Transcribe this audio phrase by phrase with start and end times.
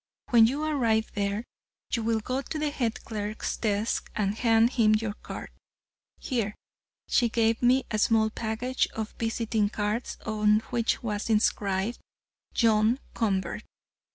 [0.31, 1.43] When you arrive there,
[1.91, 5.51] you will go to the head clerk's desk and hand him your card."
[6.17, 6.55] Here
[7.07, 11.99] she gave me a small package of visiting cards on which was inscribed
[12.55, 13.63] "John Convert."